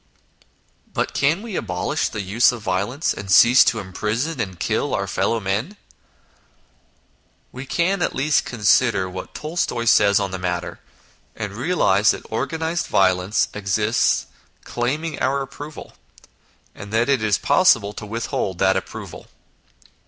[0.91, 5.05] But can we abolish the use of violence, and cease to imprison and kill our
[5.05, 5.77] fellow men?
[7.51, 10.79] We can at least consider what Tolstoy says on the matter,
[11.35, 14.25] and realise that organised violence exists
[14.63, 15.93] claiming our approval,
[16.73, 19.27] and that it is 8 INTRODUCTION possible to withhold that approval.